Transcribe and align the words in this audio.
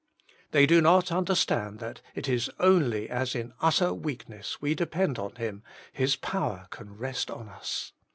They 0.49 0.65
do 0.65 0.81
not 0.81 1.11
understand 1.11 1.77
that 1.77 2.01
it 2.15 2.27
is 2.27 2.49
only 2.59 3.07
as 3.07 3.35
in 3.35 3.53
utter 3.61 3.93
weakness 3.93 4.59
we 4.59 4.73
depend 4.73 5.19
upon 5.19 5.35
Him, 5.35 5.61
His 5.93 6.15
power 6.15 6.65
can 6.71 6.97
rest 6.97 7.29
on 7.29 7.47
us. 7.47 7.91